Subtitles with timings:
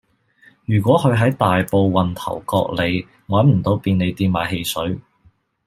[0.65, 4.99] 如果佢喺大埔運頭角里搵唔到便利店買汽水